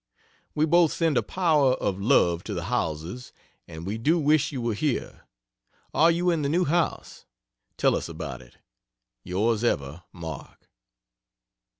We 0.55 0.65
both 0.65 0.91
send 0.91 1.15
a 1.15 1.21
power 1.21 1.73
of 1.73 2.01
love 2.01 2.43
to 2.45 2.55
the 2.55 2.63
Howellses, 2.63 3.31
and 3.67 3.85
we 3.85 3.99
do 3.99 4.17
wish 4.17 4.51
you 4.51 4.59
were 4.59 4.73
here. 4.73 5.27
Are 5.93 6.09
you 6.09 6.31
in 6.31 6.41
the 6.41 6.49
new 6.49 6.65
house? 6.65 7.25
Tell 7.77 7.95
us 7.95 8.09
about 8.09 8.41
it. 8.41 8.57
Yrs 9.23 9.63
Ever 9.63 10.01
MARK. 10.11 10.71